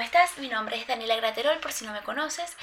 ¿cómo 0.00 0.06
estás? 0.06 0.38
Mi 0.40 0.48
nombre 0.48 0.80
es 0.80 0.86
Daniela 0.86 1.14
Graterol, 1.16 1.58
por 1.60 1.72
si 1.72 1.84
no 1.84 1.92
me 1.92 2.00
conoces. 2.00 2.56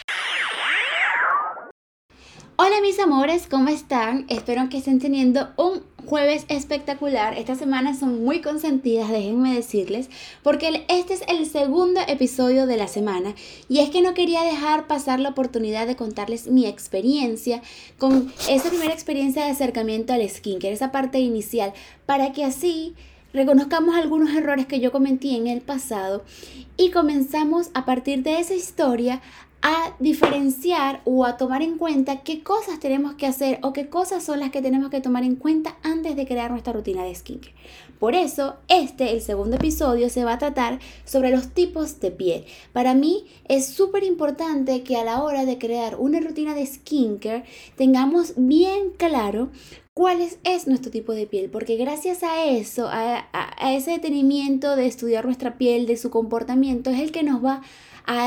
Hola 2.55 2.81
mis 2.81 2.97
amores, 2.97 3.45
¿cómo 3.45 3.69
están? 3.69 4.25
Espero 4.27 4.67
que 4.69 4.79
estén 4.79 4.97
teniendo 4.97 5.53
un 5.55 5.83
jueves 6.07 6.45
espectacular. 6.47 7.37
Estas 7.37 7.59
semanas 7.59 7.99
son 7.99 8.23
muy 8.23 8.41
consentidas, 8.41 9.11
déjenme 9.11 9.53
decirles, 9.53 10.09
porque 10.41 10.83
este 10.87 11.13
es 11.13 11.21
el 11.27 11.45
segundo 11.45 12.01
episodio 12.07 12.65
de 12.65 12.77
la 12.77 12.87
semana 12.87 13.35
y 13.69 13.81
es 13.81 13.91
que 13.91 14.01
no 14.01 14.15
quería 14.15 14.41
dejar 14.41 14.87
pasar 14.87 15.19
la 15.19 15.29
oportunidad 15.29 15.85
de 15.85 15.95
contarles 15.95 16.47
mi 16.47 16.65
experiencia 16.65 17.61
con 17.99 18.33
esa 18.49 18.69
primera 18.69 18.93
experiencia 18.93 19.45
de 19.45 19.51
acercamiento 19.51 20.11
al 20.13 20.27
skincare, 20.27 20.73
esa 20.73 20.91
parte 20.91 21.19
inicial, 21.19 21.71
para 22.07 22.31
que 22.31 22.43
así 22.43 22.95
reconozcamos 23.33 23.95
algunos 23.95 24.31
errores 24.31 24.65
que 24.65 24.79
yo 24.79 24.91
cometí 24.91 25.35
en 25.35 25.47
el 25.47 25.61
pasado 25.61 26.23
y 26.77 26.91
comenzamos 26.91 27.69
a 27.73 27.85
partir 27.85 28.23
de 28.23 28.39
esa 28.39 28.53
historia 28.53 29.21
a 29.61 29.95
diferenciar 29.99 31.01
o 31.05 31.25
a 31.25 31.37
tomar 31.37 31.61
en 31.61 31.77
cuenta 31.77 32.21
qué 32.21 32.43
cosas 32.43 32.79
tenemos 32.79 33.15
que 33.15 33.25
hacer 33.25 33.59
o 33.63 33.73
qué 33.73 33.89
cosas 33.89 34.23
son 34.23 34.39
las 34.39 34.51
que 34.51 34.61
tenemos 34.61 34.89
que 34.89 35.01
tomar 35.01 35.23
en 35.23 35.35
cuenta 35.35 35.77
antes 35.83 36.15
de 36.15 36.27
crear 36.27 36.51
nuestra 36.51 36.73
rutina 36.73 37.03
de 37.03 37.15
skincare. 37.15 37.53
Por 37.99 38.13
eso, 38.13 38.57
este, 38.67 39.11
el 39.11 39.21
segundo 39.21 39.55
episodio, 39.55 40.09
se 40.09 40.23
va 40.23 40.33
a 40.33 40.37
tratar 40.37 40.79
sobre 41.03 41.31
los 41.31 41.49
tipos 41.49 41.99
de 41.99 42.11
piel. 42.11 42.45
Para 42.71 42.93
mí 42.93 43.25
es 43.47 43.65
súper 43.67 44.03
importante 44.03 44.83
que 44.83 44.97
a 44.97 45.03
la 45.03 45.23
hora 45.23 45.45
de 45.45 45.57
crear 45.57 45.95
una 45.97 46.19
rutina 46.19 46.53
de 46.53 46.65
skincare 46.65 47.43
tengamos 47.75 48.33
bien 48.37 48.91
claro 48.97 49.49
cuál 49.95 50.21
es, 50.21 50.67
nuestro 50.67 50.91
tipo 50.91 51.13
de 51.13 51.25
piel, 51.25 51.49
porque 51.49 51.75
gracias 51.75 52.21
a 52.21 52.45
eso, 52.45 52.87
a, 52.87 53.27
a 53.33 53.73
ese 53.73 53.89
detenimiento 53.91 54.75
de 54.75 54.85
estudiar 54.85 55.25
nuestra 55.25 55.57
piel, 55.57 55.87
de 55.87 55.97
su 55.97 56.11
comportamiento, 56.11 56.91
es 56.91 56.99
el 56.99 57.11
que 57.11 57.23
nos 57.23 57.43
va 57.43 57.53
a 57.53 57.61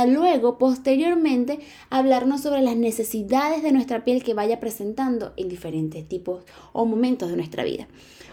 luego, 0.07 0.59
posteriormente, 0.59 1.61
hablarnos 1.89 2.43
sobre 2.43 2.63
las 2.63 2.77
necesidades 2.77 3.63
de 3.63 3.73
nuestra 3.73 4.05
piel 4.05 4.23
que 4.23 4.35
vaya 4.35 4.61
presentando 4.61 5.33
en 5.37 5.49
diferentes 5.49 6.07
tipos 6.07 6.45
o 6.73 6.85
momentos 6.85 7.31
de 7.31 7.37
nuestra 7.37 7.65
vida. 7.65 7.89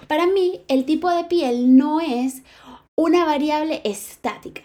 Para 0.07 0.27
mí, 0.27 0.61
el 0.67 0.85
tipo 0.85 1.09
de 1.09 1.23
piel 1.25 1.75
no 1.75 2.01
es 2.01 2.43
una 2.95 3.25
variable 3.25 3.81
estática. 3.83 4.61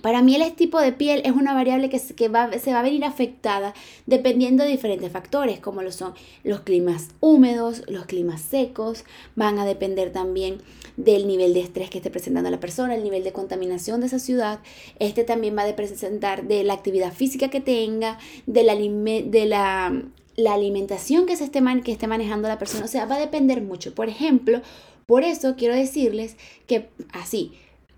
Para 0.00 0.22
mí 0.22 0.34
el 0.34 0.52
tipo 0.54 0.80
de 0.80 0.92
piel 0.92 1.20
es 1.24 1.32
una 1.32 1.52
variable 1.52 1.90
que, 1.90 1.98
se 1.98 2.28
va 2.28 2.44
a 2.44 2.82
venir 2.82 3.04
afectada 3.04 3.74
dependiendo 4.06 4.64
de 4.64 4.70
diferentes 4.70 5.12
factores, 5.12 5.60
como 5.60 5.82
lo 5.82 5.92
son 5.92 6.14
los 6.44 6.60
climas 6.60 7.08
húmedos, 7.20 7.82
los 7.88 8.06
climas 8.06 8.40
secos, 8.40 9.04
van 9.36 9.58
a 9.58 9.66
depender 9.66 10.10
también 10.10 10.58
del 10.96 11.26
nivel 11.26 11.52
de 11.52 11.60
estrés 11.60 11.90
que 11.90 11.98
esté 11.98 12.10
presentando 12.10 12.50
la 12.50 12.60
persona, 12.60 12.94
el 12.94 13.04
nivel 13.04 13.22
de 13.24 13.32
contaminación 13.32 14.00
de 14.00 14.06
esa 14.06 14.18
ciudad. 14.18 14.60
Este 14.98 15.24
también 15.24 15.56
va 15.56 15.68
a 15.68 15.76
presentar 15.76 16.44
de 16.46 16.64
la 16.64 16.74
actividad 16.74 17.12
física 17.12 17.48
que 17.48 17.60
tenga, 17.60 18.18
de 18.46 18.62
la, 18.62 18.74
de 18.74 19.46
la, 19.46 20.02
la 20.36 20.54
alimentación 20.54 21.26
que, 21.26 21.36
se 21.36 21.44
esté, 21.44 21.62
que 21.84 21.92
esté 21.92 22.06
manejando 22.06 22.48
la 22.48 22.58
persona. 22.58 22.84
O 22.84 22.88
sea, 22.88 23.04
va 23.06 23.16
a 23.16 23.20
depender 23.20 23.62
mucho. 23.62 23.94
Por 23.94 24.08
ejemplo, 24.08 24.62
por 25.06 25.24
eso 25.24 25.56
quiero 25.56 25.74
decirles 25.74 26.36
que 26.66 26.88
así, 27.12 27.52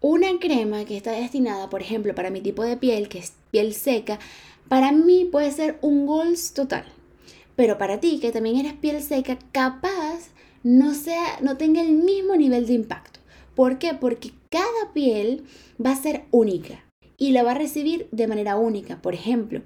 una 0.06 0.38
crema 0.38 0.84
que 0.84 0.98
está 0.98 1.12
destinada, 1.12 1.70
por 1.70 1.80
ejemplo, 1.80 2.14
para 2.14 2.28
mi 2.28 2.42
tipo 2.42 2.62
de 2.62 2.77
piel, 2.77 3.08
que 3.08 3.20
es 3.20 3.33
piel 3.50 3.72
seca, 3.72 4.19
para 4.69 4.92
mí 4.92 5.27
puede 5.33 5.50
ser 5.50 5.78
un 5.80 6.05
goals 6.05 6.52
total. 6.52 6.84
Pero 7.56 7.78
para 7.78 8.00
ti, 8.00 8.19
que 8.20 8.30
también 8.30 8.56
eres 8.56 8.74
piel 8.74 9.02
seca, 9.02 9.38
capaz 9.50 10.28
no, 10.62 10.92
sea, 10.92 11.38
no 11.41 11.56
tenga 11.56 11.80
el 11.80 11.92
mismo 11.92 12.36
nivel 12.36 12.66
de 12.66 12.74
impacto. 12.74 13.20
¿Por 13.55 13.78
qué? 13.78 13.94
Porque 13.94 14.33
cada 14.50 14.92
piel 14.92 15.44
va 15.83 15.92
a 15.92 15.96
ser 15.96 16.24
única 16.30 16.84
y 17.17 17.30
la 17.30 17.42
va 17.42 17.52
a 17.52 17.58
recibir 17.58 18.06
de 18.12 18.27
manera 18.27 18.58
única. 18.58 19.00
Por 19.00 19.14
ejemplo, 19.14 19.62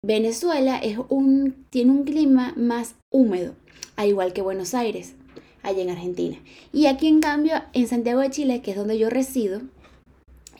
Venezuela 0.00 0.80
un, 1.10 1.66
tiene 1.68 1.90
un 1.90 2.04
clima 2.04 2.54
más 2.56 2.94
húmedo, 3.10 3.54
al 3.96 4.08
igual 4.08 4.32
que 4.32 4.40
Buenos 4.40 4.72
Aires 4.72 5.14
allá 5.62 5.82
en 5.82 5.90
Argentina. 5.90 6.38
Y 6.72 6.86
aquí 6.86 7.06
en 7.06 7.20
cambio, 7.20 7.54
en 7.74 7.86
Santiago 7.86 8.20
de 8.20 8.30
Chile, 8.30 8.62
que 8.62 8.70
es 8.70 8.76
donde 8.78 8.98
yo 8.98 9.10
resido, 9.10 9.60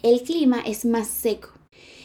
el 0.04 0.22
clima 0.22 0.60
es 0.60 0.84
más 0.84 1.08
seco. 1.08 1.48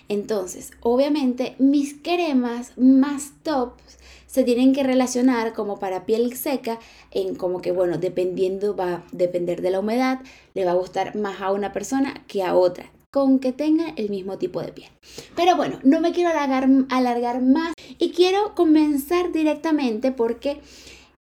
Entonces, 0.07 0.71
obviamente, 0.79 1.55
mis 1.59 1.93
cremas 2.01 2.71
más 2.77 3.33
tops 3.43 3.99
se 4.25 4.45
tienen 4.45 4.73
que 4.73 4.83
relacionar 4.83 5.53
como 5.53 5.79
para 5.79 6.05
piel 6.05 6.35
seca, 6.37 6.79
en 7.11 7.35
como 7.35 7.61
que, 7.61 7.73
bueno, 7.73 7.97
dependiendo, 7.97 8.73
va 8.75 8.93
a 8.93 9.03
depender 9.11 9.61
de 9.61 9.71
la 9.71 9.81
humedad, 9.81 10.21
le 10.53 10.63
va 10.63 10.71
a 10.71 10.75
gustar 10.75 11.15
más 11.17 11.41
a 11.41 11.51
una 11.51 11.73
persona 11.73 12.23
que 12.27 12.41
a 12.41 12.55
otra 12.55 12.89
con 13.11 13.39
que 13.39 13.51
tenga 13.51 13.89
el 13.97 14.09
mismo 14.09 14.37
tipo 14.37 14.61
de 14.61 14.71
piel. 14.71 14.89
Pero 15.35 15.57
bueno, 15.57 15.79
no 15.83 15.99
me 15.99 16.13
quiero 16.13 16.29
alargar, 16.29 16.69
alargar 16.89 17.41
más 17.41 17.73
y 17.97 18.11
quiero 18.11 18.55
comenzar 18.55 19.33
directamente 19.33 20.11
porque 20.11 20.61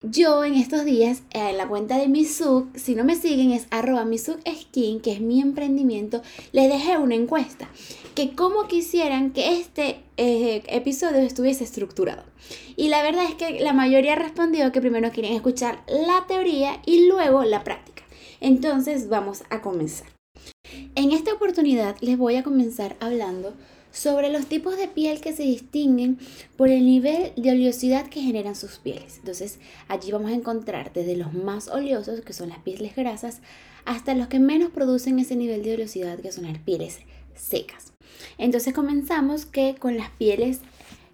yo 0.03 0.43
en 0.43 0.55
estos 0.55 0.83
días, 0.83 1.23
en 1.31 1.57
la 1.57 1.67
cuenta 1.67 1.97
de 1.97 2.09
Misuk, 2.09 2.75
si 2.75 2.93
no 2.93 3.05
me 3.05 3.15
siguen 3.15 3.51
es 3.51 3.67
arroba 3.71 4.05
que 4.73 5.11
es 5.13 5.21
mi 5.21 5.41
emprendimiento, 5.41 6.21
les 6.51 6.69
dejé 6.69 6.97
una 6.97 7.15
encuesta. 7.15 7.69
Que 8.13 8.35
cómo 8.35 8.67
quisieran 8.67 9.31
que 9.31 9.57
este 9.59 10.01
eh, 10.17 10.61
episodio 10.67 11.19
estuviese 11.19 11.63
estructurado. 11.63 12.23
Y 12.75 12.89
la 12.89 13.01
verdad 13.01 13.23
es 13.23 13.35
que 13.35 13.61
la 13.61 13.73
mayoría 13.73 14.15
respondió 14.15 14.71
que 14.71 14.81
primero 14.81 15.11
quieren 15.11 15.33
escuchar 15.33 15.83
la 15.87 16.25
teoría 16.27 16.81
y 16.85 17.07
luego 17.07 17.43
la 17.43 17.63
práctica. 17.63 18.03
Entonces 18.41 19.07
vamos 19.07 19.43
a 19.49 19.61
comenzar. 19.61 20.07
En 20.95 21.11
esta 21.11 21.33
oportunidad 21.33 21.95
les 22.01 22.17
voy 22.17 22.35
a 22.35 22.43
comenzar 22.43 22.97
hablando 22.99 23.53
sobre 23.93 24.29
los 24.29 24.47
tipos 24.47 24.75
de 24.75 24.87
piel 24.87 25.21
que 25.21 25.33
se 25.33 25.43
distinguen 25.43 26.17
por 26.57 26.67
el 26.69 26.83
nivel 26.83 27.31
de 27.37 27.51
oleosidad 27.51 28.07
que 28.07 28.21
generan 28.21 28.55
sus 28.55 28.79
pieles. 28.79 29.17
Entonces, 29.19 29.59
allí 29.87 30.11
vamos 30.11 30.31
a 30.31 30.35
encontrar 30.35 30.91
desde 30.91 31.15
los 31.15 31.33
más 31.33 31.69
oleosos, 31.69 32.21
que 32.21 32.33
son 32.33 32.49
las 32.49 32.57
pieles 32.59 32.95
grasas, 32.95 33.41
hasta 33.85 34.15
los 34.15 34.27
que 34.27 34.39
menos 34.39 34.71
producen 34.71 35.19
ese 35.19 35.35
nivel 35.35 35.63
de 35.63 35.75
oleosidad, 35.75 36.19
que 36.19 36.31
son 36.31 36.45
las 36.45 36.57
pieles 36.57 36.99
secas. 37.35 37.93
Entonces, 38.39 38.73
comenzamos 38.73 39.45
que 39.45 39.75
con 39.75 39.95
las 39.95 40.09
pieles 40.09 40.61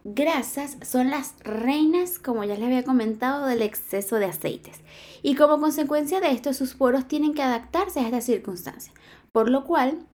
grasas 0.05 0.77
son 0.81 1.09
las 1.09 1.33
reinas, 1.43 2.17
como 2.17 2.45
ya 2.45 2.55
les 2.55 2.63
había 2.63 2.83
comentado, 2.83 3.45
del 3.45 3.61
exceso 3.61 4.15
de 4.15 4.25
aceites. 4.25 4.77
Y 5.21 5.35
como 5.35 5.59
consecuencia 5.59 6.21
de 6.21 6.31
esto, 6.31 6.53
sus 6.53 6.75
poros 6.75 7.09
tienen 7.09 7.33
que 7.33 7.41
adaptarse 7.41 7.99
a 7.99 8.05
esta 8.05 8.21
circunstancia, 8.21 8.93
por 9.33 9.49
lo 9.49 9.65
cual 9.65 10.07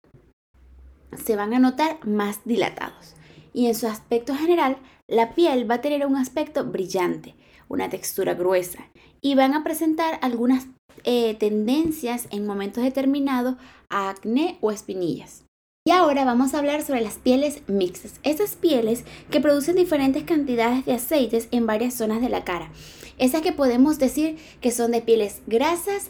se 1.17 1.35
van 1.35 1.53
a 1.53 1.59
notar 1.59 2.05
más 2.05 2.39
dilatados. 2.45 3.15
Y 3.53 3.67
en 3.67 3.75
su 3.75 3.87
aspecto 3.87 4.35
general, 4.35 4.77
la 5.07 5.33
piel 5.33 5.69
va 5.69 5.75
a 5.75 5.81
tener 5.81 6.05
un 6.05 6.15
aspecto 6.15 6.65
brillante, 6.65 7.35
una 7.67 7.89
textura 7.89 8.33
gruesa 8.33 8.87
y 9.21 9.35
van 9.35 9.53
a 9.53 9.63
presentar 9.63 10.19
algunas 10.21 10.67
eh, 11.03 11.35
tendencias 11.35 12.27
en 12.31 12.45
momentos 12.45 12.83
determinados 12.83 13.55
a 13.89 14.09
acné 14.09 14.57
o 14.61 14.71
espinillas. 14.71 15.43
Y 15.87 15.91
ahora 15.91 16.25
vamos 16.25 16.53
a 16.53 16.59
hablar 16.59 16.81
sobre 16.81 17.01
las 17.01 17.15
pieles 17.15 17.61
mixtas, 17.67 18.19
esas 18.23 18.55
pieles 18.55 19.03
que 19.29 19.39
producen 19.39 19.75
diferentes 19.75 20.23
cantidades 20.23 20.83
de 20.85 20.93
aceites 20.93 21.47
en 21.51 21.67
varias 21.67 21.93
zonas 21.93 22.21
de 22.21 22.29
la 22.29 22.43
cara. 22.43 22.71
Esas 23.19 23.41
que 23.41 23.51
podemos 23.51 23.99
decir 23.99 24.37
que 24.61 24.71
son 24.71 24.91
de 24.91 25.01
pieles 25.01 25.43
grasas 25.45 26.09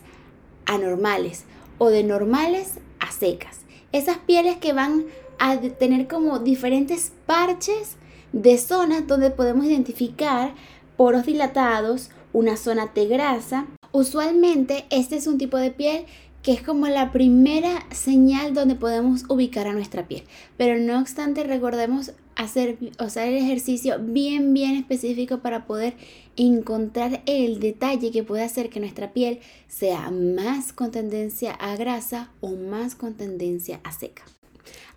anormales 0.65 1.43
o 1.77 1.89
de 1.89 2.03
normales 2.03 2.79
a 2.99 3.11
secas 3.11 3.64
esas 3.97 4.17
pieles 4.17 4.57
que 4.57 4.73
van 4.73 5.05
a 5.39 5.57
tener 5.57 6.07
como 6.07 6.39
diferentes 6.39 7.11
parches 7.25 7.95
de 8.33 8.57
zonas 8.57 9.07
donde 9.07 9.29
podemos 9.29 9.65
identificar 9.65 10.53
poros 10.97 11.25
dilatados, 11.25 12.09
una 12.33 12.57
zona 12.57 12.91
de 12.93 13.07
grasa. 13.07 13.67
Usualmente 13.91 14.85
este 14.89 15.15
es 15.15 15.27
un 15.27 15.37
tipo 15.37 15.57
de 15.57 15.71
piel 15.71 16.05
que 16.43 16.53
es 16.53 16.61
como 16.61 16.87
la 16.87 17.11
primera 17.11 17.85
señal 17.91 18.53
donde 18.53 18.75
podemos 18.75 19.23
ubicar 19.29 19.67
a 19.67 19.73
nuestra 19.73 20.07
piel. 20.07 20.23
Pero 20.57 20.77
no 20.77 20.99
obstante, 20.99 21.43
recordemos 21.43 22.11
hacer, 22.35 22.77
el 22.79 23.33
ejercicio 23.35 23.97
bien, 23.99 24.53
bien 24.53 24.75
específico 24.75 25.39
para 25.39 25.65
poder 25.65 25.95
encontrar 26.35 27.21
el 27.25 27.59
detalle 27.59 28.11
que 28.11 28.23
puede 28.23 28.43
hacer 28.43 28.69
que 28.69 28.79
nuestra 28.79 29.13
piel 29.13 29.39
sea 29.67 30.11
más 30.11 30.73
con 30.73 30.91
tendencia 30.91 31.51
a 31.53 31.75
grasa 31.75 32.31
o 32.41 32.51
más 32.51 32.95
con 32.95 33.15
tendencia 33.15 33.79
a 33.83 33.91
seca. 33.91 34.23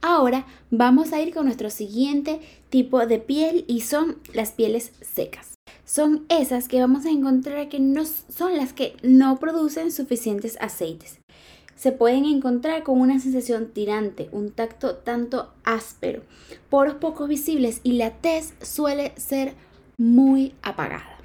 Ahora 0.00 0.46
vamos 0.70 1.12
a 1.12 1.20
ir 1.20 1.34
con 1.34 1.46
nuestro 1.46 1.70
siguiente 1.70 2.40
tipo 2.70 3.06
de 3.06 3.18
piel 3.18 3.64
y 3.66 3.80
son 3.80 4.18
las 4.32 4.52
pieles 4.52 4.92
secas. 5.00 5.54
Son 5.84 6.26
esas 6.28 6.68
que 6.68 6.80
vamos 6.80 7.06
a 7.06 7.10
encontrar 7.10 7.68
que 7.68 7.80
no 7.80 8.04
son 8.04 8.56
las 8.56 8.72
que 8.72 8.96
no 9.02 9.38
producen 9.38 9.90
suficientes 9.90 10.56
aceites 10.60 11.18
se 11.78 11.92
pueden 11.92 12.24
encontrar 12.24 12.82
con 12.82 13.00
una 13.00 13.20
sensación 13.20 13.68
tirante, 13.68 14.28
un 14.32 14.50
tacto 14.50 14.96
tanto 14.96 15.54
áspero, 15.62 16.22
poros 16.68 16.96
poco 16.96 17.28
visibles 17.28 17.80
y 17.84 17.92
la 17.92 18.10
tez 18.10 18.52
suele 18.60 19.12
ser 19.16 19.54
muy 19.96 20.54
apagada. 20.62 21.18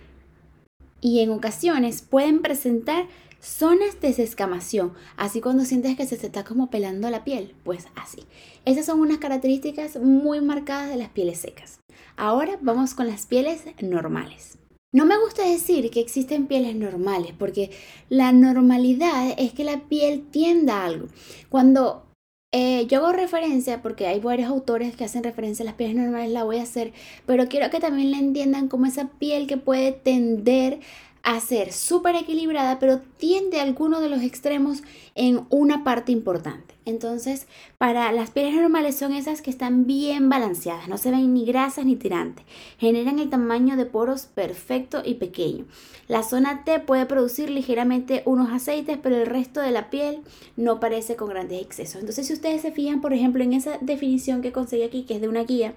Y 1.02 1.22
en 1.22 1.32
ocasiones 1.32 2.04
pueden 2.04 2.42
presentar 2.42 3.08
Zonas 3.44 4.00
de 4.00 4.08
desescamación, 4.08 4.94
así 5.18 5.42
cuando 5.42 5.66
sientes 5.66 5.98
que 5.98 6.06
se 6.06 6.16
te 6.16 6.28
está 6.28 6.46
como 6.46 6.70
pelando 6.70 7.10
la 7.10 7.26
piel, 7.26 7.54
pues 7.66 7.88
así. 7.94 8.24
Esas 8.64 8.86
son 8.86 9.02
unas 9.02 9.18
características 9.18 9.98
muy 9.98 10.40
marcadas 10.40 10.90
de 10.90 10.96
las 10.96 11.10
pieles 11.10 11.40
secas. 11.40 11.82
Ahora 12.16 12.58
vamos 12.62 12.94
con 12.94 13.06
las 13.06 13.26
pieles 13.26 13.64
normales. 13.82 14.60
No 14.94 15.06
me 15.06 15.18
gusta 15.18 15.44
decir 15.44 15.90
que 15.90 16.00
existen 16.00 16.46
pieles 16.46 16.76
normales, 16.76 17.34
porque 17.38 17.72
la 18.10 18.32
normalidad 18.32 19.34
es 19.40 19.52
que 19.52 19.64
la 19.64 19.80
piel 19.90 20.22
tienda 20.30 20.82
a 20.82 20.86
algo. 20.86 21.08
Cuando 21.50 22.04
eh, 22.52 22.86
yo 22.86 23.00
hago 23.00 23.12
referencia, 23.12 23.82
porque 23.82 24.06
hay 24.06 24.20
varios 24.20 24.50
autores 24.50 24.96
que 24.96 25.04
hacen 25.04 25.24
referencia 25.24 25.64
a 25.64 25.66
las 25.66 25.74
pieles 25.74 25.96
normales, 25.96 26.32
la 26.32 26.44
voy 26.44 26.58
a 26.58 26.62
hacer, 26.64 26.94
pero 27.26 27.48
quiero 27.48 27.72
que 27.72 27.80
también 27.80 28.12
la 28.12 28.20
entiendan 28.20 28.68
como 28.68 28.86
esa 28.86 29.10
piel 29.18 29.48
que 29.48 29.58
puede 29.58 29.94
tender 29.94 30.80
a 31.12 31.13
ser 31.40 31.72
súper 31.72 32.16
equilibrada, 32.16 32.80
pero 32.80 33.00
tiende 33.18 33.60
a 33.60 33.64
alguno 33.64 34.02
de 34.02 34.10
los 34.10 34.22
extremos 34.22 34.84
en 35.16 35.46
una 35.50 35.84
parte 35.84 36.12
importante. 36.12 36.74
Entonces, 36.86 37.48
para 37.78 38.12
las 38.12 38.32
pieles 38.32 38.56
normales 38.56 38.98
son 38.98 39.14
esas 39.14 39.42
que 39.42 39.50
están 39.50 39.86
bien 39.86 40.30
balanceadas, 40.30 40.90
no 40.90 40.98
se 40.98 41.12
ven 41.12 41.34
ni 41.34 41.46
grasas 41.46 41.86
ni 41.86 41.96
tirantes, 41.96 42.46
generan 42.78 43.20
el 43.20 43.30
tamaño 43.30 43.78
de 43.78 43.86
poros 43.86 44.26
perfecto 44.26 45.02
y 45.06 45.16
pequeño. 45.16 45.66
La 46.10 46.24
zona 46.24 46.66
T 46.66 46.80
puede 46.80 47.06
producir 47.06 47.50
ligeramente 47.50 48.22
unos 48.26 48.52
aceites, 48.52 48.98
pero 49.02 49.16
el 49.16 49.26
resto 49.26 49.62
de 49.62 49.72
la 49.72 49.90
piel 49.90 50.20
no 50.58 50.82
parece 50.82 51.16
con 51.16 51.30
grandes 51.30 51.62
excesos. 51.62 52.02
Entonces, 52.02 52.28
si 52.28 52.34
ustedes 52.34 52.62
se 52.62 52.72
fijan, 52.74 53.00
por 53.00 53.14
ejemplo, 53.14 53.44
en 53.44 53.54
esa 53.54 53.78
definición 53.80 54.42
que 54.42 54.52
conseguí 54.52 54.84
aquí, 54.84 55.04
que 55.04 55.16
es 55.16 55.22
de 55.22 55.30
una 55.30 55.44
guía 55.44 55.74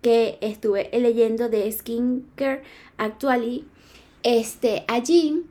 que 0.00 0.38
estuve 0.40 0.88
leyendo 0.92 1.48
de 1.48 1.70
Skincare 1.70 2.62
Actually, 2.96 3.66
este, 4.22 4.84
allí 4.88 5.44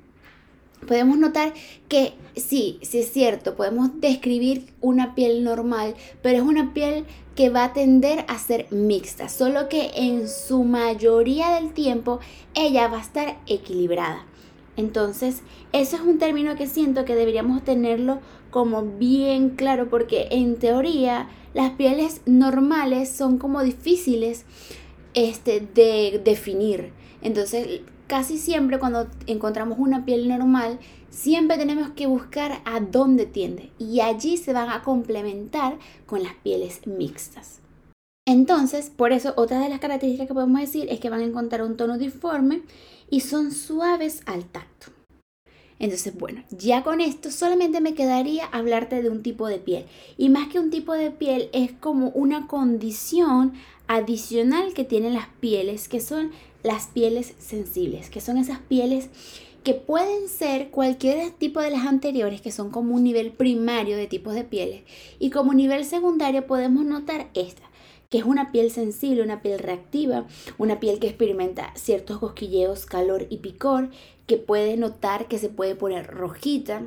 podemos 0.86 1.18
notar 1.18 1.54
que 1.90 2.14
sí, 2.36 2.80
sí 2.81 3.00
es 3.00 3.12
cierto, 3.12 3.56
podemos 3.56 4.00
describir 4.00 4.74
una 4.81 5.16
piel 5.16 5.44
normal, 5.44 5.96
pero 6.22 6.38
es 6.38 6.44
una 6.44 6.74
piel 6.74 7.06
que 7.36 7.50
va 7.50 7.66
a 7.66 7.74
tender 7.74 8.25
a 8.28 8.38
ser 8.40 8.68
mixta, 8.72 9.30
solo 9.30 9.69
que 9.69 9.92
en 9.96 10.28
su 10.28 10.64
mayoría 10.64 11.52
del 11.52 11.74
tiempo 11.74 12.19
ella 12.56 12.88
va 12.88 12.98
a 12.98 13.02
estar 13.02 13.38
equilibrada. 13.48 14.25
Entonces, 14.75 15.42
eso 15.72 15.96
es 15.96 16.02
un 16.04 16.19
término 16.19 16.56
que 16.56 16.68
siento 16.68 17.04
que 17.04 17.16
deberíamos 17.16 17.64
tenerlo 17.64 18.19
como 18.52 18.84
bien 18.84 19.52
claro, 19.52 19.90
porque 19.90 20.28
en 20.31 20.58
teoría 20.58 21.30
las 21.54 21.72
pieles 21.72 22.22
normales 22.25 23.10
son 23.10 23.40
como 23.40 23.64
difíciles 23.64 24.46
este, 25.16 25.60
de 25.62 26.22
definir. 26.24 26.92
Entonces, 27.24 27.81
casi 28.07 28.38
siempre 28.38 28.80
cuando 28.80 29.07
encontramos 29.27 29.77
una 29.80 30.06
piel 30.06 30.27
normal, 30.27 30.80
siempre 31.09 31.57
tenemos 31.57 31.92
que 31.92 32.07
buscar 32.07 32.62
a 32.65 32.80
dónde 32.80 33.25
tiende 33.25 33.71
y 33.77 34.01
allí 34.01 34.38
se 34.38 34.54
van 34.54 34.69
a 34.69 34.81
complementar 34.83 35.77
con 36.06 36.24
las 36.24 36.33
pieles 36.36 36.86
mixtas. 36.88 37.59
Entonces, 38.25 38.89
por 38.89 39.13
eso 39.13 39.33
otra 39.38 39.59
de 39.59 39.69
las 39.69 39.80
características 39.80 40.27
que 40.27 40.33
podemos 40.33 40.59
decir 40.59 40.88
es 40.89 41.00
que 41.00 41.09
van 41.09 41.21
a 41.21 41.25
encontrar 41.25 41.63
un 41.63 41.77
tono 41.77 41.94
uniforme 41.94 42.63
y 43.09 43.21
son 43.21 43.51
suaves 43.51 44.21
al 44.25 44.45
tacto. 44.45 44.97
Entonces, 45.80 46.18
bueno, 46.18 46.44
ya 46.50 46.84
con 46.84 47.02
esto 47.02 47.32
solamente 47.32 47.82
me 47.82 47.94
quedaría 47.94 48.46
hablarte 48.46 49.02
de 49.02 49.10
un 49.10 49.22
tipo 49.22 49.48
de 49.48 49.60
piel. 49.60 49.86
Y 50.18 50.30
más 50.30 50.48
que 50.48 50.60
un 50.60 50.72
tipo 50.72 50.94
de 50.94 51.12
piel, 51.12 51.50
es 51.54 51.72
como 51.72 52.10
una 52.10 52.48
condición 52.48 53.54
adicional 53.88 54.74
que 54.74 54.84
tienen 54.84 55.14
las 55.14 55.28
pieles, 55.40 55.88
que 55.88 56.02
son 56.02 56.32
las 56.64 56.88
pieles 56.88 57.34
sensibles, 57.40 58.10
que 58.10 58.22
son 58.22 58.38
esas 58.38 58.60
pieles 58.60 59.10
que 59.64 59.74
pueden 59.74 60.30
ser 60.30 60.70
cualquier 60.70 61.32
tipo 61.32 61.60
de 61.60 61.72
las 61.72 61.86
anteriores, 61.86 62.40
que 62.42 62.54
son 62.54 62.72
como 62.72 62.96
un 62.96 63.04
nivel 63.04 63.32
primario 63.32 63.98
de 63.98 64.08
tipos 64.08 64.34
de 64.34 64.46
pieles, 64.46 64.84
y 65.20 65.30
como 65.30 65.54
nivel 65.54 65.84
secundario 65.84 66.48
podemos 66.48 66.86
notar 66.86 67.30
esta, 67.34 67.64
que 68.10 68.20
es 68.20 68.24
una 68.24 68.54
piel 68.54 68.72
sensible, 68.72 69.24
una 69.24 69.42
piel 69.42 69.60
reactiva, 69.60 70.26
una 70.58 70.80
piel 70.80 71.00
que 71.00 71.08
experimenta 71.08 71.74
ciertos 71.76 72.20
cosquilleos, 72.20 72.86
calor 72.86 73.28
y 73.30 73.38
picor, 73.40 73.90
que 74.28 74.38
puede 74.38 74.78
notar 74.78 75.28
que 75.28 75.40
se 75.40 75.50
puede 75.50 75.76
poner 75.76 76.08
rojita, 76.08 76.84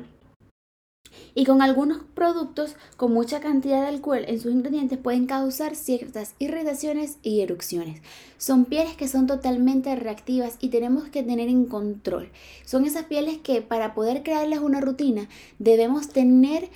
y 1.33 1.45
con 1.45 1.61
algunos 1.61 2.03
productos 2.13 2.75
con 2.97 3.13
mucha 3.13 3.39
cantidad 3.39 3.81
de 3.81 3.87
alcohol 3.87 4.23
en 4.27 4.39
sus 4.39 4.51
ingredientes 4.51 4.97
pueden 4.97 5.25
causar 5.27 5.75
ciertas 5.75 6.35
irritaciones 6.39 7.17
y 7.21 7.41
erupciones. 7.41 8.01
Son 8.37 8.65
pieles 8.65 8.95
que 8.95 9.07
son 9.07 9.27
totalmente 9.27 9.95
reactivas 9.95 10.57
y 10.59 10.69
tenemos 10.69 11.09
que 11.09 11.23
tener 11.23 11.49
en 11.49 11.65
control. 11.65 12.29
Son 12.65 12.85
esas 12.85 13.05
pieles 13.05 13.37
que 13.37 13.61
para 13.61 13.93
poder 13.93 14.23
crearles 14.23 14.59
una 14.59 14.81
rutina 14.81 15.27
debemos 15.59 16.09
tener 16.09 16.69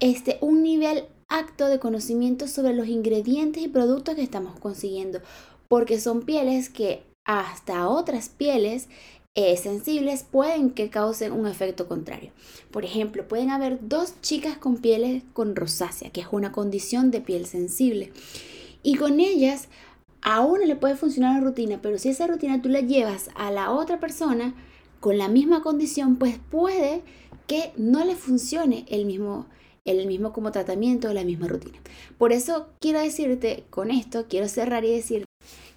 este, 0.00 0.38
un 0.40 0.62
nivel 0.62 1.04
acto 1.28 1.68
de 1.68 1.78
conocimiento 1.78 2.48
sobre 2.48 2.74
los 2.74 2.88
ingredientes 2.88 3.62
y 3.62 3.68
productos 3.68 4.14
que 4.16 4.22
estamos 4.22 4.58
consiguiendo, 4.58 5.20
porque 5.68 5.98
son 5.98 6.22
pieles 6.22 6.68
que 6.68 7.02
hasta 7.24 7.88
otras 7.88 8.28
pieles 8.28 8.88
eh, 9.34 9.56
sensibles 9.56 10.24
pueden 10.24 10.70
que 10.70 10.90
causen 10.90 11.32
un 11.32 11.46
efecto 11.46 11.88
contrario. 11.88 12.32
Por 12.70 12.84
ejemplo, 12.84 13.26
pueden 13.26 13.50
haber 13.50 13.78
dos 13.88 14.20
chicas 14.20 14.58
con 14.58 14.76
pieles 14.76 15.22
con 15.32 15.56
rosácea, 15.56 16.10
que 16.10 16.20
es 16.20 16.26
una 16.30 16.52
condición 16.52 17.10
de 17.10 17.20
piel 17.20 17.46
sensible. 17.46 18.12
Y 18.82 18.96
con 18.96 19.20
ellas 19.20 19.68
a 20.20 20.42
una 20.42 20.66
le 20.66 20.76
puede 20.76 20.96
funcionar 20.96 21.40
la 21.40 21.46
rutina, 21.46 21.80
pero 21.80 21.98
si 21.98 22.10
esa 22.10 22.26
rutina 22.26 22.60
tú 22.60 22.68
la 22.68 22.80
llevas 22.80 23.30
a 23.34 23.50
la 23.50 23.70
otra 23.70 24.00
persona 24.00 24.54
con 25.00 25.18
la 25.18 25.28
misma 25.28 25.62
condición, 25.62 26.16
pues 26.16 26.38
puede 26.50 27.02
que 27.46 27.72
no 27.76 28.04
le 28.04 28.14
funcione 28.14 28.84
el 28.88 29.04
mismo 29.04 29.46
el 29.84 30.06
mismo 30.06 30.32
como 30.32 30.52
tratamiento 30.52 31.12
la 31.12 31.24
misma 31.24 31.48
rutina. 31.48 31.76
Por 32.16 32.32
eso 32.32 32.68
quiero 32.80 33.00
decirte 33.00 33.64
con 33.68 33.90
esto, 33.90 34.26
quiero 34.28 34.46
cerrar 34.46 34.84
y 34.84 34.92
decir 34.92 35.24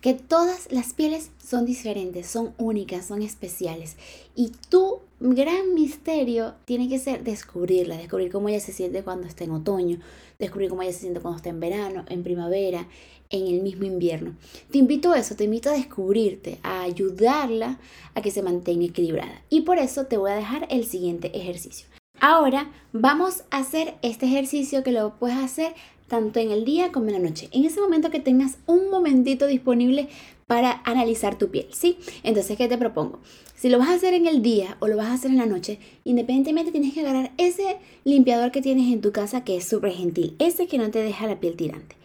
que 0.05 0.13
todas 0.13 0.71
las 0.71 0.93
pieles 0.93 1.31
son 1.43 1.65
diferentes, 1.65 2.27
son 2.27 2.53
únicas, 2.59 3.07
son 3.07 3.23
especiales. 3.23 3.97
Y 4.35 4.51
tu 4.69 4.99
gran 5.19 5.73
misterio 5.73 6.53
tiene 6.65 6.87
que 6.87 6.99
ser 6.99 7.23
descubrirla, 7.23 7.97
descubrir 7.97 8.31
cómo 8.31 8.47
ella 8.47 8.59
se 8.59 8.71
siente 8.71 9.01
cuando 9.01 9.25
está 9.25 9.45
en 9.45 9.49
otoño, 9.49 9.97
descubrir 10.37 10.69
cómo 10.69 10.83
ella 10.83 10.93
se 10.93 10.99
siente 10.99 11.21
cuando 11.21 11.37
está 11.37 11.49
en 11.49 11.59
verano, 11.59 12.05
en 12.07 12.21
primavera, 12.21 12.87
en 13.31 13.47
el 13.47 13.63
mismo 13.63 13.85
invierno. 13.85 14.35
Te 14.69 14.77
invito 14.77 15.11
a 15.11 15.17
eso, 15.17 15.35
te 15.35 15.45
invito 15.45 15.71
a 15.71 15.73
descubrirte, 15.73 16.59
a 16.61 16.83
ayudarla 16.83 17.79
a 18.13 18.21
que 18.21 18.29
se 18.29 18.43
mantenga 18.43 18.85
equilibrada. 18.85 19.41
Y 19.49 19.61
por 19.61 19.79
eso 19.79 20.05
te 20.05 20.17
voy 20.17 20.29
a 20.29 20.35
dejar 20.35 20.67
el 20.69 20.85
siguiente 20.85 21.35
ejercicio. 21.35 21.87
Ahora 22.19 22.71
vamos 22.93 23.43
a 23.49 23.57
hacer 23.57 23.95
este 24.03 24.27
ejercicio 24.27 24.83
que 24.83 24.91
lo 24.91 25.15
puedes 25.17 25.37
hacer 25.37 25.73
tanto 26.07 26.39
en 26.39 26.51
el 26.51 26.65
día 26.65 26.91
como 26.91 27.07
en 27.07 27.13
la 27.13 27.19
noche. 27.19 27.49
En 27.51 27.65
ese 27.65 27.81
momento 27.81 28.11
que 28.11 28.19
tengas 28.19 28.57
un 28.65 28.89
momentito 28.89 29.47
disponible 29.47 30.09
para 30.47 30.81
analizar 30.85 31.37
tu 31.37 31.49
piel, 31.49 31.67
¿sí? 31.71 31.97
Entonces, 32.23 32.57
¿qué 32.57 32.67
te 32.67 32.77
propongo? 32.77 33.19
Si 33.55 33.69
lo 33.69 33.79
vas 33.79 33.89
a 33.89 33.93
hacer 33.93 34.13
en 34.13 34.27
el 34.27 34.41
día 34.41 34.77
o 34.79 34.87
lo 34.87 34.97
vas 34.97 35.07
a 35.07 35.13
hacer 35.13 35.31
en 35.31 35.37
la 35.37 35.45
noche, 35.45 35.79
independientemente 36.03 36.71
tienes 36.71 36.93
que 36.93 37.01
agarrar 37.01 37.31
ese 37.37 37.77
limpiador 38.03 38.51
que 38.51 38.61
tienes 38.61 38.91
en 38.93 39.01
tu 39.01 39.11
casa 39.11 39.43
que 39.43 39.57
es 39.57 39.67
súper 39.67 39.93
gentil, 39.93 40.35
ese 40.39 40.67
que 40.67 40.77
no 40.77 40.91
te 40.91 40.99
deja 40.99 41.25
la 41.25 41.39
piel 41.39 41.55
tirante. 41.55 41.95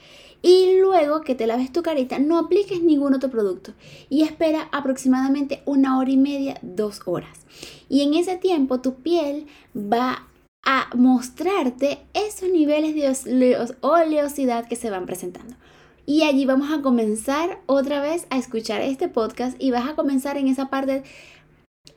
Y 0.43 0.79
luego 0.81 1.21
que 1.21 1.35
te 1.35 1.47
laves 1.47 1.71
tu 1.71 1.83
carita, 1.83 2.19
no 2.19 2.39
apliques 2.39 2.83
ningún 2.83 3.13
otro 3.13 3.31
producto 3.31 3.75
y 4.09 4.23
espera 4.23 4.69
aproximadamente 4.73 5.63
una 5.67 5.99
hora 5.99 6.11
y 6.11 6.17
media, 6.17 6.59
dos 6.63 7.03
horas. 7.05 7.41
Y 7.91 8.03
en 8.03 8.15
ese 8.15 8.37
tiempo 8.37 8.81
tu 8.81 8.95
piel 8.95 9.47
va 9.77 10.30
a 10.65 10.89
mostrarte 10.95 11.99
esos 12.15 12.49
niveles 12.51 12.95
de 12.95 13.69
oleosidad 13.81 14.69
que 14.69 14.77
se 14.77 14.91
van 14.91 15.07
presentando. 15.07 15.55
Y 16.07 16.23
allí 16.25 16.45
vamos 16.45 16.73
a 16.73 16.83
comenzar 16.83 17.61
otra 17.67 18.01
vez 18.01 18.27
a 18.31 18.39
escuchar 18.39 18.81
este 18.81 19.09
podcast 19.09 19.57
y 19.63 19.71
vas 19.71 19.89
a 19.89 19.95
comenzar 19.95 20.37
en 20.39 20.49
esa 20.49 20.69
parte 20.69 21.03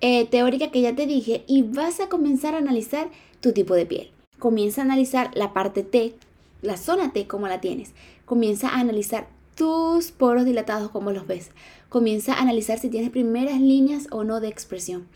eh, 0.01 0.25
teórica 0.27 0.69
que 0.69 0.81
ya 0.81 0.95
te 0.95 1.07
dije 1.07 1.43
y 1.47 1.63
vas 1.63 1.99
a 1.99 2.09
comenzar 2.09 2.53
a 2.55 2.59
analizar 2.59 3.09
tu 3.41 3.53
tipo 3.53 3.73
de 3.73 3.85
piel. 3.85 4.11
Comienza 4.37 4.81
a 4.81 4.85
analizar 4.85 5.31
la 5.33 5.53
parte 5.53 5.83
T, 5.83 6.13
la 6.61 6.77
zona 6.77 7.11
T, 7.11 7.27
como 7.27 7.47
la 7.47 7.61
tienes. 7.61 7.93
Comienza 8.25 8.69
a 8.69 8.79
analizar 8.79 9.27
tus 9.55 10.11
poros 10.11 10.45
dilatados, 10.45 10.91
como 10.91 11.11
los 11.11 11.27
ves. 11.27 11.51
Comienza 11.89 12.33
a 12.33 12.41
analizar 12.41 12.79
si 12.79 12.89
tienes 12.89 13.09
primeras 13.09 13.59
líneas 13.59 14.07
o 14.11 14.23
no 14.23 14.39
de 14.39 14.49
expresión. 14.49 15.07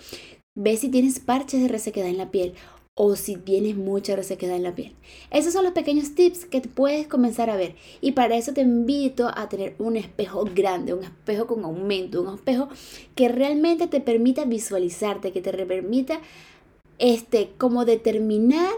Ve 0.55 0.77
si 0.77 0.89
tienes 0.89 1.19
parches 1.19 1.61
de 1.61 1.67
resequedad 1.67 2.07
en 2.07 2.17
la 2.17 2.31
piel 2.31 2.53
o 2.99 3.15
si 3.15 3.35
tienes 3.35 3.75
mucha 3.75 4.15
resequedad 4.15 4.55
en 4.55 4.63
la 4.63 4.73
piel. 4.73 4.95
Esos 5.29 5.53
son 5.53 5.63
los 5.63 5.73
pequeños 5.73 6.15
tips 6.15 6.45
que 6.45 6.61
puedes 6.61 7.07
comenzar 7.07 7.51
a 7.51 7.55
ver 7.55 7.75
y 8.01 8.13
para 8.13 8.35
eso 8.35 8.53
te 8.53 8.61
invito 8.61 9.29
a 9.33 9.47
tener 9.49 9.75
un 9.77 9.95
espejo 9.95 10.45
grande, 10.55 10.95
un 10.95 11.03
espejo 11.03 11.45
con 11.45 11.63
aumento, 11.63 12.23
un 12.23 12.33
espejo 12.33 12.69
que 13.13 13.29
realmente 13.29 13.85
te 13.85 14.01
permita 14.01 14.45
visualizarte, 14.45 15.31
que 15.31 15.41
te 15.41 15.53
permita 15.65 16.19
este 16.97 17.51
como 17.59 17.85
determinar 17.85 18.73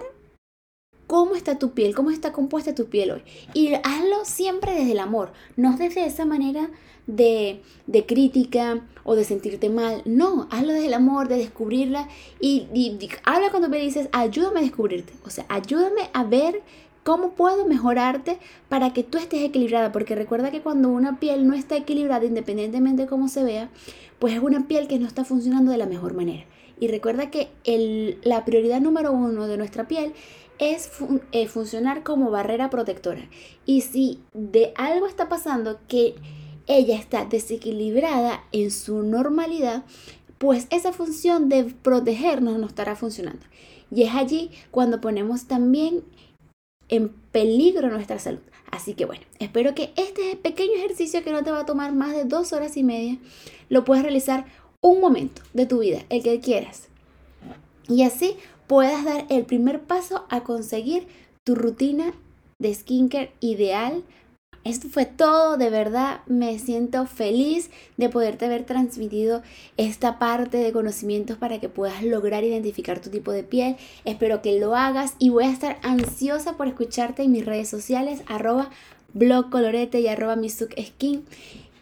cómo 1.09 1.35
está 1.35 1.57
tu 1.57 1.71
piel, 1.71 1.95
cómo 1.95 2.11
está 2.11 2.31
compuesta 2.31 2.75
tu 2.75 2.85
piel 2.85 3.09
hoy. 3.09 3.23
Y 3.55 3.73
hazlo 3.73 4.25
siempre 4.25 4.75
desde 4.75 4.91
el 4.91 4.99
amor, 4.99 5.31
no 5.57 5.75
desde 5.75 6.05
esa 6.05 6.23
manera 6.23 6.69
de, 7.07 7.63
de, 7.87 8.05
crítica 8.05 8.85
o 9.03 9.15
de 9.15 9.23
sentirte 9.23 9.71
mal. 9.71 10.03
No, 10.05 10.47
hazlo 10.51 10.71
desde 10.71 10.85
el 10.85 10.93
amor, 10.93 11.27
de 11.27 11.37
descubrirla 11.37 12.07
y, 12.39 12.67
habla 13.25 13.49
cuando 13.49 13.69
me 13.69 13.79
dices, 13.79 14.07
ayúdame 14.11 14.59
a 14.59 14.61
descubrirte. 14.61 15.13
O 15.25 15.31
sea, 15.31 15.47
ayúdame 15.49 16.11
a 16.13 16.23
ver 16.25 16.61
cómo 17.03 17.31
puedo 17.31 17.65
mejorarte 17.65 18.37
para 18.69 18.93
que 18.93 19.01
tú 19.03 19.17
estés 19.17 19.41
equilibrada. 19.41 19.91
Porque 19.91 20.13
recuerda 20.13 20.51
que 20.51 20.61
cuando 20.61 20.89
una 20.89 21.19
piel 21.19 21.47
no 21.47 21.55
está 21.55 21.75
equilibrada, 21.75 22.23
independientemente 22.27 23.01
de 23.01 23.07
cómo 23.07 23.29
se 23.29 23.43
vea, 23.43 23.71
pues 24.19 24.35
es 24.35 24.43
una 24.43 24.67
piel 24.67 24.87
que 24.87 24.99
no 24.99 25.07
está 25.07 25.25
funcionando 25.25 25.71
de 25.71 25.77
la 25.79 25.87
mejor 25.87 26.13
manera. 26.13 26.45
Y 26.79 26.87
recuerda 26.87 27.31
que 27.31 27.49
el, 27.63 28.19
la 28.21 28.45
prioridad 28.45 28.79
número 28.79 29.11
uno 29.11 29.47
de 29.47 29.57
nuestra 29.57 29.87
piel 29.87 30.13
es 30.59 30.91
eh, 31.31 31.47
funcionar 31.47 32.03
como 32.03 32.31
barrera 32.31 32.69
protectora. 32.69 33.27
Y 33.65 33.81
si 33.81 34.19
de 34.33 34.73
algo 34.75 35.07
está 35.07 35.29
pasando 35.29 35.79
que 35.87 36.15
ella 36.67 36.97
está 36.97 37.25
desequilibrada 37.25 38.43
en 38.51 38.69
su 38.69 39.03
normalidad, 39.03 39.83
pues 40.37 40.67
esa 40.69 40.93
función 40.93 41.49
de 41.49 41.63
protegernos 41.63 42.59
no 42.59 42.67
estará 42.67 42.95
funcionando. 42.95 43.45
Y 43.91 44.03
es 44.03 44.13
allí 44.13 44.51
cuando 44.69 45.01
ponemos 45.01 45.45
también 45.45 46.03
en 46.89 47.09
peligro 47.31 47.89
nuestra 47.89 48.19
salud. 48.19 48.41
Así 48.71 48.93
que 48.93 49.05
bueno, 49.05 49.23
espero 49.39 49.73
que 49.73 49.91
este 49.95 50.35
pequeño 50.35 50.73
ejercicio 50.75 51.23
que 51.23 51.31
no 51.31 51.43
te 51.43 51.51
va 51.51 51.61
a 51.61 51.65
tomar 51.65 51.93
más 51.93 52.11
de 52.15 52.25
dos 52.25 52.53
horas 52.53 52.77
y 52.77 52.83
media, 52.83 53.17
lo 53.69 53.83
puedas 53.83 54.03
realizar 54.03 54.45
un 54.81 55.01
momento 55.01 55.41
de 55.53 55.65
tu 55.65 55.79
vida, 55.79 56.03
el 56.09 56.21
que 56.21 56.39
quieras. 56.39 56.87
Y 57.87 58.03
así 58.03 58.35
puedas 58.69 59.03
dar 59.03 59.25
el 59.29 59.45
primer 59.45 59.81
paso 59.81 60.25
a 60.29 60.41
conseguir 60.45 61.07
tu 61.43 61.55
rutina 61.55 62.13
de 62.59 62.73
skincare 62.73 63.33
ideal 63.41 64.03
esto 64.65 64.89
fue 64.89 65.05
todo, 65.05 65.57
de 65.57 65.69
verdad 65.69 66.19
me 66.27 66.59
siento 66.59 67.05
feliz 67.05 67.69
de 67.97 68.09
poderte 68.09 68.45
haber 68.45 68.65
transmitido 68.65 69.41
esta 69.77 70.19
parte 70.19 70.57
de 70.57 70.73
conocimientos 70.73 71.37
para 71.37 71.59
que 71.59 71.69
puedas 71.69 72.03
lograr 72.03 72.43
identificar 72.43 72.99
tu 72.99 73.09
tipo 73.09 73.31
de 73.31 73.43
piel. 73.43 73.77
Espero 74.03 74.41
que 74.41 74.59
lo 74.59 74.75
hagas 74.75 75.15
y 75.17 75.29
voy 75.29 75.45
a 75.45 75.51
estar 75.51 75.79
ansiosa 75.81 76.57
por 76.57 76.67
escucharte 76.67 77.23
en 77.23 77.31
mis 77.31 77.45
redes 77.45 77.69
sociales, 77.69 78.21
arroba 78.27 78.69
blogcolorete 79.13 80.01
y 80.01 80.07
arroba 80.07 80.37
skin 80.47 81.25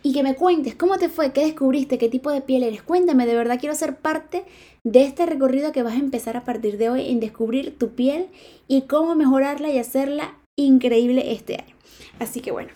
y 0.03 0.13
que 0.13 0.23
me 0.23 0.35
cuentes 0.35 0.75
cómo 0.75 0.97
te 0.97 1.09
fue, 1.09 1.33
qué 1.33 1.45
descubriste, 1.45 1.97
qué 1.97 2.07
tipo 2.07 2.31
de 2.31 2.41
piel 2.41 2.63
eres. 2.63 2.83
Cuéntame, 2.83 3.25
de 3.25 3.35
verdad 3.35 3.59
quiero 3.59 3.75
ser 3.75 3.97
parte 3.97 4.45
de 4.87 5.03
este 5.03 5.25
recorrido 5.25 5.73
que 5.73 5.83
vas 5.83 5.95
a 5.95 5.99
empezar 5.99 6.37
a 6.37 6.45
partir 6.45 6.77
de 6.77 6.89
hoy 6.89 7.09
en 7.09 7.19
descubrir 7.19 7.77
tu 7.77 7.89
piel 7.89 8.27
y 8.69 8.83
cómo 8.83 9.15
mejorarla 9.15 9.69
y 9.69 9.79
hacerla 9.79 10.35
increíble 10.55 11.33
este 11.33 11.55
año. 11.55 11.75
Así 12.19 12.39
que 12.39 12.51
bueno, 12.51 12.69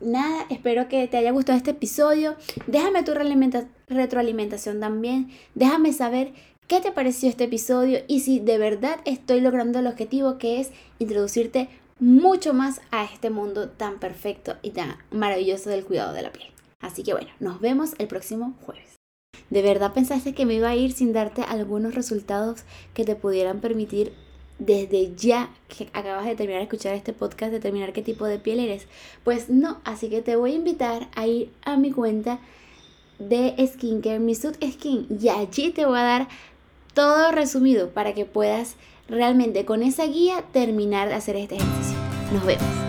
nada, 0.00 0.44
espero 0.50 0.88
que 0.88 1.06
te 1.06 1.18
haya 1.18 1.30
gustado 1.30 1.56
este 1.56 1.70
episodio. 1.70 2.34
Déjame 2.66 3.04
tu 3.04 3.12
retroalimentación 3.14 4.80
también. 4.80 5.30
Déjame 5.54 5.92
saber 5.92 6.32
qué 6.66 6.80
te 6.80 6.90
pareció 6.90 7.28
este 7.28 7.44
episodio 7.44 8.00
y 8.08 8.20
si 8.20 8.40
de 8.40 8.58
verdad 8.58 8.98
estoy 9.04 9.40
logrando 9.40 9.78
el 9.78 9.86
objetivo 9.86 10.38
que 10.38 10.60
es 10.60 10.72
introducirte 10.98 11.68
mucho 12.00 12.54
más 12.54 12.80
a 12.90 13.04
este 13.04 13.30
mundo 13.30 13.68
tan 13.68 14.00
perfecto 14.00 14.56
y 14.62 14.70
tan 14.70 14.96
maravilloso 15.12 15.70
del 15.70 15.84
cuidado 15.84 16.12
de 16.12 16.22
la 16.22 16.32
piel. 16.32 16.48
Así 16.80 17.04
que 17.04 17.12
bueno, 17.12 17.28
nos 17.38 17.60
vemos 17.60 17.94
el 17.98 18.08
próximo 18.08 18.56
jueves. 18.66 19.01
¿De 19.52 19.60
verdad 19.60 19.92
pensaste 19.92 20.32
que 20.32 20.46
me 20.46 20.54
iba 20.54 20.70
a 20.70 20.76
ir 20.76 20.92
sin 20.92 21.12
darte 21.12 21.42
algunos 21.42 21.94
resultados 21.94 22.60
que 22.94 23.04
te 23.04 23.16
pudieran 23.16 23.60
permitir 23.60 24.14
desde 24.58 25.14
ya 25.14 25.50
que 25.68 25.88
acabas 25.92 26.24
de 26.24 26.34
terminar 26.34 26.60
de 26.60 26.64
escuchar 26.64 26.94
este 26.94 27.12
podcast, 27.12 27.52
determinar 27.52 27.92
qué 27.92 28.00
tipo 28.00 28.24
de 28.24 28.38
piel 28.38 28.60
eres. 28.60 28.86
Pues 29.24 29.50
no, 29.50 29.82
así 29.84 30.08
que 30.08 30.22
te 30.22 30.36
voy 30.36 30.52
a 30.52 30.54
invitar 30.54 31.10
a 31.16 31.26
ir 31.26 31.50
a 31.66 31.76
mi 31.76 31.92
cuenta 31.92 32.38
de 33.18 33.54
skincare, 33.66 34.20
mi 34.20 34.34
Skin, 34.34 35.06
y 35.20 35.28
allí 35.28 35.68
te 35.68 35.84
voy 35.84 35.98
a 35.98 36.02
dar 36.02 36.28
todo 36.94 37.30
resumido 37.30 37.90
para 37.90 38.14
que 38.14 38.24
puedas 38.24 38.76
realmente 39.06 39.66
con 39.66 39.82
esa 39.82 40.06
guía 40.06 40.44
terminar 40.52 41.08
de 41.08 41.14
hacer 41.14 41.36
este 41.36 41.56
ejercicio. 41.56 41.98
Nos 42.32 42.46
vemos. 42.46 42.81